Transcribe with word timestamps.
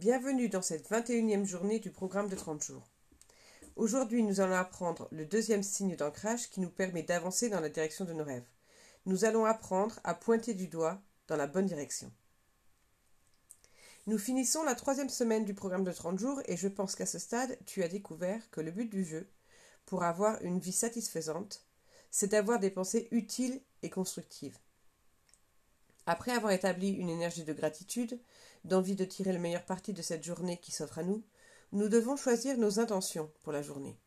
Bienvenue 0.00 0.48
dans 0.48 0.62
cette 0.62 0.88
21e 0.88 1.44
journée 1.44 1.80
du 1.80 1.90
programme 1.90 2.28
de 2.28 2.36
30 2.36 2.62
jours. 2.62 2.86
Aujourd'hui, 3.74 4.22
nous 4.22 4.38
allons 4.38 4.54
apprendre 4.54 5.08
le 5.10 5.26
deuxième 5.26 5.64
signe 5.64 5.96
d'ancrage 5.96 6.50
qui 6.50 6.60
nous 6.60 6.70
permet 6.70 7.02
d'avancer 7.02 7.48
dans 7.48 7.58
la 7.58 7.68
direction 7.68 8.04
de 8.04 8.12
nos 8.12 8.22
rêves. 8.22 8.46
Nous 9.06 9.24
allons 9.24 9.44
apprendre 9.44 9.98
à 10.04 10.14
pointer 10.14 10.54
du 10.54 10.68
doigt 10.68 11.02
dans 11.26 11.34
la 11.34 11.48
bonne 11.48 11.66
direction. 11.66 12.12
Nous 14.06 14.18
finissons 14.18 14.62
la 14.62 14.76
troisième 14.76 15.08
semaine 15.08 15.44
du 15.44 15.52
programme 15.52 15.82
de 15.82 15.90
30 15.90 16.16
jours 16.16 16.40
et 16.44 16.56
je 16.56 16.68
pense 16.68 16.94
qu'à 16.94 17.04
ce 17.04 17.18
stade, 17.18 17.58
tu 17.66 17.82
as 17.82 17.88
découvert 17.88 18.48
que 18.52 18.60
le 18.60 18.70
but 18.70 18.88
du 18.88 19.04
jeu, 19.04 19.28
pour 19.84 20.04
avoir 20.04 20.40
une 20.42 20.60
vie 20.60 20.70
satisfaisante, 20.70 21.66
c'est 22.12 22.30
d'avoir 22.30 22.60
des 22.60 22.70
pensées 22.70 23.08
utiles 23.10 23.60
et 23.82 23.90
constructives. 23.90 24.58
Après 26.06 26.30
avoir 26.30 26.52
établi 26.52 26.90
une 26.92 27.10
énergie 27.10 27.44
de 27.44 27.52
gratitude, 27.52 28.18
d'envie 28.68 28.94
de 28.94 29.04
tirer 29.04 29.32
le 29.32 29.38
meilleur 29.38 29.64
parti 29.64 29.92
de 29.92 30.02
cette 30.02 30.22
journée 30.22 30.58
qui 30.58 30.70
s'offre 30.70 30.98
à 30.98 31.02
nous, 31.02 31.24
nous 31.72 31.88
devons 31.88 32.16
choisir 32.16 32.56
nos 32.56 32.78
intentions 32.78 33.32
pour 33.42 33.52
la 33.52 33.62
journée. 33.62 33.98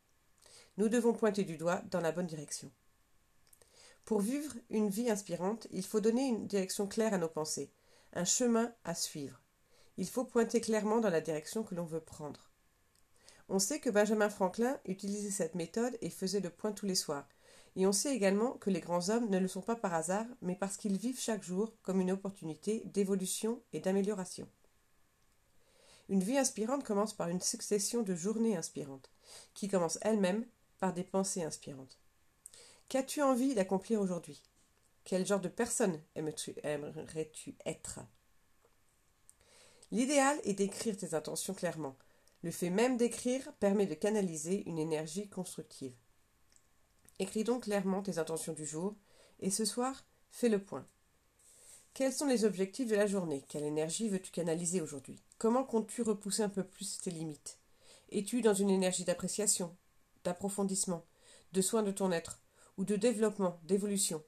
Nous 0.77 0.87
devons 0.87 1.13
pointer 1.13 1.43
du 1.43 1.57
doigt 1.57 1.81
dans 1.91 1.99
la 1.99 2.11
bonne 2.11 2.27
direction. 2.27 2.71
Pour 4.05 4.21
vivre 4.21 4.53
une 4.69 4.89
vie 4.89 5.09
inspirante, 5.09 5.67
il 5.71 5.83
faut 5.83 5.99
donner 5.99 6.27
une 6.27 6.47
direction 6.47 6.87
claire 6.87 7.13
à 7.13 7.17
nos 7.17 7.27
pensées, 7.27 7.71
un 8.13 8.25
chemin 8.25 8.73
à 8.83 8.95
suivre. 8.95 9.41
Il 9.97 10.07
faut 10.07 10.25
pointer 10.25 10.61
clairement 10.61 10.99
dans 10.99 11.09
la 11.09 11.21
direction 11.21 11.63
que 11.63 11.75
l'on 11.75 11.85
veut 11.85 11.99
prendre. 11.99 12.49
On 13.49 13.59
sait 13.59 13.79
que 13.79 13.89
Benjamin 13.89 14.29
Franklin 14.29 14.79
utilisait 14.85 15.29
cette 15.29 15.55
méthode 15.55 15.97
et 16.01 16.09
faisait 16.09 16.39
le 16.39 16.49
point 16.49 16.71
tous 16.71 16.85
les 16.85 16.95
soirs, 16.95 17.27
et 17.75 17.87
on 17.87 17.91
sait 17.91 18.13
également 18.13 18.53
que 18.53 18.69
les 18.69 18.81
grands 18.81 19.09
hommes 19.09 19.29
ne 19.29 19.39
le 19.39 19.47
sont 19.47 19.61
pas 19.61 19.75
par 19.75 19.93
hasard, 19.93 20.25
mais 20.41 20.55
parce 20.55 20.77
qu'ils 20.77 20.97
vivent 20.97 21.19
chaque 21.19 21.43
jour 21.43 21.73
comme 21.83 22.01
une 22.01 22.11
opportunité 22.11 22.83
d'évolution 22.85 23.61
et 23.71 23.79
d'amélioration. 23.79 24.47
Une 26.09 26.23
vie 26.23 26.37
inspirante 26.37 26.83
commence 26.83 27.13
par 27.13 27.29
une 27.29 27.39
succession 27.39 28.03
de 28.03 28.13
journées 28.15 28.57
inspirantes, 28.57 29.09
qui 29.53 29.69
commencent 29.69 29.99
elles-mêmes 30.01 30.45
par 30.79 30.93
des 30.93 31.03
pensées 31.03 31.43
inspirantes. 31.43 31.97
Qu'as-tu 32.89 33.21
envie 33.21 33.55
d'accomplir 33.55 34.01
aujourd'hui? 34.01 34.41
Quel 35.05 35.25
genre 35.25 35.39
de 35.39 35.47
personne 35.47 36.01
aimerais-tu 36.15 37.55
être? 37.65 37.99
L'idéal 39.91 40.37
est 40.43 40.53
d'écrire 40.53 40.97
tes 40.97 41.13
intentions 41.13 41.53
clairement. 41.53 41.95
Le 42.43 42.51
fait 42.51 42.69
même 42.69 42.97
d'écrire 42.97 43.53
permet 43.59 43.85
de 43.85 43.93
canaliser 43.93 44.67
une 44.67 44.79
énergie 44.79 45.29
constructive. 45.29 45.93
Écris 47.21 47.43
donc 47.43 47.65
clairement 47.65 48.01
tes 48.01 48.17
intentions 48.17 48.53
du 48.53 48.65
jour, 48.65 48.95
et 49.41 49.51
ce 49.51 49.63
soir, 49.63 50.03
fais 50.31 50.49
le 50.49 50.57
point. 50.57 50.87
Quels 51.93 52.11
sont 52.11 52.25
les 52.25 52.45
objectifs 52.45 52.89
de 52.89 52.95
la 52.95 53.05
journée? 53.05 53.45
Quelle 53.47 53.63
énergie 53.63 54.09
veux-tu 54.09 54.31
canaliser 54.31 54.81
aujourd'hui? 54.81 55.21
Comment 55.37 55.63
comptes-tu 55.63 56.01
repousser 56.01 56.41
un 56.41 56.49
peu 56.49 56.63
plus 56.63 56.97
tes 56.97 57.11
limites? 57.11 57.59
Es-tu 58.09 58.41
dans 58.41 58.55
une 58.55 58.71
énergie 58.71 59.03
d'appréciation, 59.03 59.77
d'approfondissement, 60.23 61.05
de 61.53 61.61
soin 61.61 61.83
de 61.83 61.91
ton 61.91 62.11
être, 62.11 62.41
ou 62.77 62.85
de 62.85 62.95
développement, 62.95 63.59
d'évolution? 63.65 64.23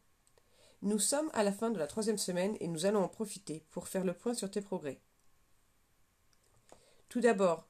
Nous 0.83 0.99
sommes 0.99 1.31
à 1.33 1.43
la 1.43 1.51
fin 1.51 1.71
de 1.71 1.79
la 1.79 1.87
troisième 1.87 2.19
semaine 2.19 2.55
et 2.59 2.67
nous 2.67 2.85
allons 2.85 3.03
en 3.03 3.09
profiter 3.09 3.65
pour 3.71 3.87
faire 3.87 4.03
le 4.03 4.13
point 4.13 4.35
sur 4.35 4.51
tes 4.51 4.61
progrès. 4.61 5.01
Tout 7.09 7.21
d'abord, 7.21 7.67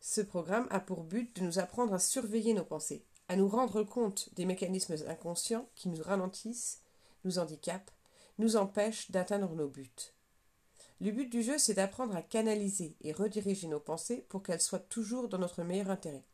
ce 0.00 0.20
programme 0.20 0.68
a 0.68 0.80
pour 0.80 1.02
but 1.02 1.34
de 1.36 1.46
nous 1.46 1.58
apprendre 1.60 1.94
à 1.94 1.98
surveiller 1.98 2.52
nos 2.52 2.64
pensées, 2.66 3.06
à 3.28 3.36
nous 3.36 3.48
rendre 3.48 3.82
compte 3.82 4.32
des 4.34 4.44
mécanismes 4.44 4.96
inconscients 5.08 5.68
qui 5.74 5.88
nous 5.88 6.02
ralentissent, 6.02 6.82
nous 7.24 7.38
handicapent, 7.38 7.90
nous 8.38 8.56
empêchent 8.56 9.10
d'atteindre 9.10 9.54
nos 9.54 9.68
buts. 9.68 10.12
Le 11.00 11.10
but 11.10 11.30
du 11.30 11.42
jeu, 11.42 11.58
c'est 11.58 11.74
d'apprendre 11.74 12.16
à 12.16 12.22
canaliser 12.22 12.96
et 13.02 13.12
rediriger 13.12 13.68
nos 13.68 13.80
pensées 13.80 14.24
pour 14.28 14.42
qu'elles 14.42 14.60
soient 14.60 14.78
toujours 14.78 15.28
dans 15.28 15.38
notre 15.38 15.62
meilleur 15.62 15.90
intérêt, 15.90 16.24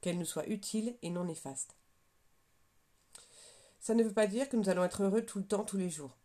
qu'elles 0.00 0.18
nous 0.18 0.24
soient 0.24 0.46
utiles 0.46 0.96
et 1.02 1.10
non 1.10 1.24
néfastes. 1.24 1.76
Ça 3.80 3.94
ne 3.94 4.02
veut 4.02 4.12
pas 4.12 4.26
dire 4.26 4.48
que 4.48 4.56
nous 4.56 4.68
allons 4.68 4.84
être 4.84 5.02
heureux 5.02 5.22
tout 5.22 5.38
le 5.38 5.46
temps, 5.46 5.64
tous 5.64 5.76
les 5.76 5.90
jours. 5.90 6.16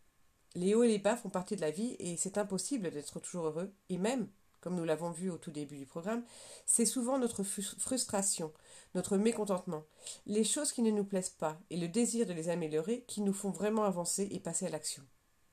Les 0.54 0.74
hauts 0.74 0.82
et 0.82 0.88
les 0.88 0.98
bas 0.98 1.16
font 1.16 1.28
partie 1.28 1.56
de 1.56 1.60
la 1.60 1.70
vie 1.70 1.96
et 1.98 2.16
c'est 2.16 2.38
impossible 2.38 2.90
d'être 2.90 3.20
toujours 3.20 3.46
heureux, 3.46 3.72
et 3.88 3.98
même 3.98 4.28
comme 4.60 4.74
nous 4.74 4.84
l'avons 4.84 5.10
vu 5.10 5.30
au 5.30 5.38
tout 5.38 5.50
début 5.50 5.78
du 5.78 5.86
programme, 5.86 6.24
c'est 6.66 6.86
souvent 6.86 7.18
notre 7.18 7.42
frustration, 7.42 8.52
notre 8.94 9.16
mécontentement, 9.16 9.84
les 10.26 10.44
choses 10.44 10.72
qui 10.72 10.82
ne 10.82 10.90
nous 10.90 11.04
plaisent 11.04 11.30
pas 11.30 11.58
et 11.70 11.76
le 11.76 11.88
désir 11.88 12.26
de 12.26 12.32
les 12.32 12.48
améliorer 12.48 13.04
qui 13.06 13.20
nous 13.22 13.32
font 13.32 13.50
vraiment 13.50 13.84
avancer 13.84 14.28
et 14.30 14.40
passer 14.40 14.66
à 14.66 14.70
l'action, 14.70 15.02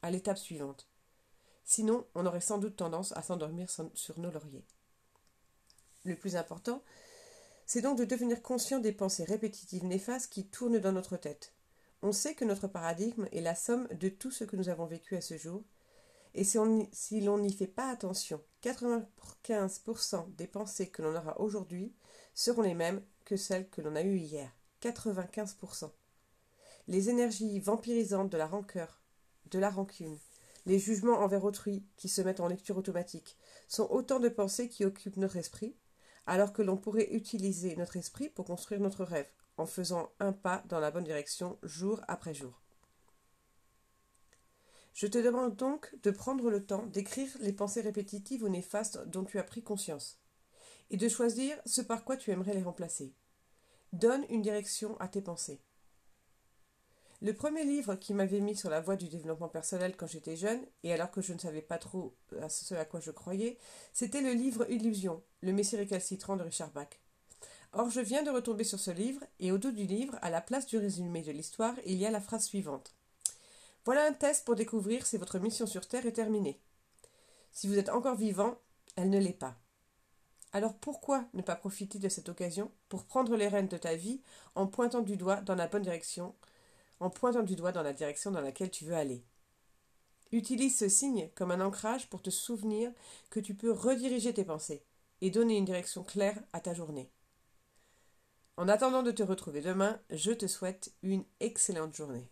à 0.02 0.12
l'étape 0.12 0.38
suivante. 0.38 0.88
Sinon, 1.64 2.06
on 2.16 2.26
aurait 2.26 2.42
sans 2.42 2.58
doute 2.58 2.78
tendance 2.78 3.12
à 3.18 3.22
s'endormir 3.22 3.70
sur 3.70 4.20
nos 4.20 4.32
lauriers. 4.32 4.66
Le 6.06 6.16
plus 6.16 6.38
important, 6.38 6.82
c'est 7.66 7.82
donc 7.82 7.98
de 7.98 8.06
devenir 8.06 8.42
conscient 8.42 8.80
des 8.80 8.94
pensées 8.94 9.26
répétitives 9.26 9.84
néfastes 9.84 10.32
qui 10.32 10.48
tournent 10.48 10.80
dans 10.80 10.94
notre 10.94 11.18
tête. 11.18 11.54
On 12.02 12.14
sait 12.14 12.36
que 12.36 12.46
notre 12.46 12.68
paradigme 12.68 13.28
est 13.34 13.42
la 13.42 13.56
somme 13.56 13.88
de 13.88 14.08
tout 14.08 14.32
ce 14.32 14.46
que 14.46 14.56
nous 14.56 14.70
avons 14.70 14.86
vécu 14.86 15.18
à 15.18 15.22
ce 15.22 15.38
jour, 15.38 15.64
et 16.34 16.44
si, 16.44 17.22
l'on 17.22 17.40
n'y 17.40 17.54
fait 17.54 17.68
pas 17.68 17.90
attention, 17.90 18.42
95% 18.64 20.36
des 20.36 20.48
pensées 20.48 20.90
que 20.90 21.02
l'on 21.02 21.16
aura 21.16 21.40
aujourd'hui 21.40 21.94
seront 22.34 22.62
les 22.62 22.74
mêmes 22.74 23.02
que 23.26 23.38
celles 23.38 23.70
que 23.70 23.82
l'on 23.82 23.96
a 23.96 24.04
eues 24.04 24.18
hier. 24.18 24.52
95%. 24.82 25.92
Les 26.88 27.10
énergies 27.10 27.60
vampirisantes 27.60 28.30
de 28.30 28.38
la 28.38 28.48
rancœur, 28.48 29.02
de 29.52 29.60
la 29.60 29.70
rancune, 29.70 30.18
les 30.66 30.80
jugements 30.80 31.20
envers 31.20 31.44
autrui 31.44 31.86
qui 31.96 32.10
se 32.10 32.22
mettent 32.22 32.40
en 32.40 32.48
lecture 32.48 32.78
automatique, 32.78 33.38
sont 33.68 33.88
autant 33.90 34.20
de 34.20 34.30
pensées 34.30 34.70
qui 34.70 34.86
occupent 34.86 35.18
notre 35.18 35.38
esprit, 35.38 35.76
alors 36.26 36.54
que 36.54 36.62
l'on 36.62 36.78
pourrait 36.78 37.10
utiliser 37.12 37.76
notre 37.78 37.98
esprit 37.98 38.30
pour 38.30 38.46
construire 38.46 38.82
notre 38.82 39.04
rêve, 39.04 39.30
en 39.58 39.66
faisant 39.66 40.12
un 40.20 40.34
pas 40.34 40.64
dans 40.68 40.80
la 40.80 40.92
bonne 40.92 41.06
direction 41.06 41.58
jour 41.64 42.02
après 42.08 42.34
jour. 42.34 42.62
Je 44.98 45.06
te 45.06 45.20
demande 45.20 45.56
donc 45.56 45.96
de 46.02 46.10
prendre 46.10 46.50
le 46.50 46.66
temps 46.66 46.88
d'écrire 46.88 47.30
les 47.40 47.54
pensées 47.54 47.82
répétitives 47.82 48.42
ou 48.42 48.50
néfastes 48.50 48.98
dont 49.06 49.24
tu 49.24 49.38
as 49.38 49.44
pris 49.44 49.62
conscience, 49.62 50.18
et 50.90 50.98
de 50.98 51.08
choisir 51.08 51.56
ce 51.68 51.82
par 51.82 52.04
quoi 52.04 52.18
tu 52.18 52.32
aimerais 52.32 52.56
les 52.56 52.64
remplacer. 52.64 53.14
Donne 53.94 54.26
une 54.30 54.42
direction 54.42 55.00
à 55.00 55.08
tes 55.08 55.22
pensées. 55.22 55.62
Le 57.22 57.32
premier 57.36 57.64
livre 57.64 57.94
qui 57.94 58.16
m'avait 58.16 58.40
mis 58.40 58.56
sur 58.56 58.72
la 58.72 58.82
voie 58.82 58.96
du 58.96 59.08
développement 59.08 59.50
personnel 59.50 59.96
quand 59.96 60.08
j'étais 60.08 60.36
jeune, 60.36 60.66
et 60.82 60.92
alors 60.92 61.12
que 61.12 61.22
je 61.22 61.34
ne 61.34 61.40
savais 61.40 61.62
pas 61.62 61.78
trop 61.78 62.16
à 62.42 62.50
ce 62.50 62.74
à 62.74 62.84
quoi 62.84 63.00
je 63.00 63.12
croyais, 63.12 63.60
c'était 63.94 64.22
le 64.22 64.32
livre 64.32 64.68
Illusion, 64.68 65.22
le 65.42 65.54
Messie 65.54 65.78
récalcitrant 65.78 66.38
de 66.38 66.44
Richard 66.44 66.72
Bach. 66.72 67.00
Or, 67.72 67.92
je 67.92 68.02
viens 68.02 68.24
de 68.24 68.32
retomber 68.32 68.64
sur 68.64 68.80
ce 68.80 68.90
livre, 68.90 69.24
et 69.40 69.52
au 69.52 69.60
dos 69.60 69.72
du 69.72 69.86
livre, 69.86 70.18
à 70.24 70.32
la 70.32 70.42
place 70.42 70.66
du 70.66 70.80
résumé 70.80 71.22
de 71.22 71.32
l'histoire, 71.32 71.76
il 71.86 71.98
y 71.98 72.08
a 72.08 72.10
la 72.10 72.20
phrase 72.20 72.46
suivante. 72.46 72.97
Voilà 73.88 74.06
un 74.06 74.12
test 74.12 74.44
pour 74.44 74.56
découvrir 74.56 75.06
si 75.06 75.16
votre 75.16 75.40
mission 75.40 75.66
sur 75.66 75.88
Terre 75.88 76.06
est 76.06 76.12
terminée. 76.12 76.60
Si 77.54 77.70
vous 77.70 77.80
êtes 77.80 77.88
encore 77.88 78.18
vivant, 78.18 78.60
elle 78.98 79.10
ne 79.10 79.18
l'est 79.18 79.32
pas. 79.32 79.56
Alors 80.52 80.74
pourquoi 80.74 81.24
ne 81.34 81.42
pas 81.42 81.56
profiter 81.56 81.98
de 81.98 82.10
cette 82.10 82.28
occasion 82.28 82.70
pour 82.90 83.06
prendre 83.06 83.38
les 83.38 83.48
rênes 83.48 83.70
de 83.70 83.78
ta 83.78 83.96
vie 83.96 84.22
en 84.56 84.68
pointant 84.68 85.00
du 85.00 85.16
doigt 85.16 85.40
dans 85.40 85.56
la 85.56 85.68
bonne 85.68 85.84
direction, 85.84 86.36
en 87.00 87.10
pointant 87.10 87.44
du 87.44 87.56
doigt 87.56 87.72
dans 87.72 87.82
la 87.82 87.94
direction 87.94 88.30
dans 88.30 88.42
laquelle 88.42 88.72
tu 88.72 88.84
veux 88.84 88.94
aller? 88.94 89.24
Utilise 90.34 90.78
ce 90.78 90.90
signe 90.90 91.30
comme 91.34 91.52
un 91.52 91.62
ancrage 91.62 92.10
pour 92.10 92.22
te 92.22 92.30
souvenir 92.30 92.92
que 93.30 93.40
tu 93.40 93.56
peux 93.56 93.72
rediriger 93.72 94.34
tes 94.34 94.44
pensées 94.44 94.84
et 95.22 95.32
donner 95.32 95.56
une 95.56 95.64
direction 95.64 96.04
claire 96.04 96.44
à 96.52 96.60
ta 96.60 96.74
journée. 96.74 97.10
En 98.58 98.68
attendant 98.68 99.02
de 99.02 99.12
te 99.12 99.24
retrouver 99.24 99.62
demain, 99.62 99.98
je 100.10 100.34
te 100.34 100.46
souhaite 100.46 100.92
une 101.04 101.24
excellente 101.40 101.96
journée. 101.96 102.30